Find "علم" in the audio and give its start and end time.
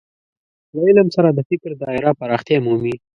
0.87-1.07